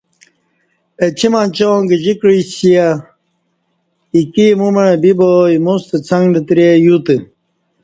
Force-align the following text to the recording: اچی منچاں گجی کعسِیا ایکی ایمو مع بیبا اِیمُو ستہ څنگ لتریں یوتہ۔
اچی 1.03 1.27
منچاں 1.33 1.77
گجی 1.89 2.13
کعسِیا 2.21 2.87
ایکی 4.13 4.43
ایمو 4.49 4.69
مع 4.75 4.87
بیبا 5.01 5.29
اِیمُو 5.51 5.75
ستہ 5.83 5.97
څنگ 6.07 6.25
لتریں 6.33 6.75
یوتہ۔ 6.85 7.15